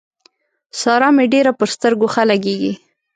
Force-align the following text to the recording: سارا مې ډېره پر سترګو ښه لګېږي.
سارا 0.81 1.09
مې 1.15 1.25
ډېره 1.33 1.51
پر 1.59 1.67
سترګو 1.75 2.07
ښه 2.13 2.23
لګېږي. 2.31 2.73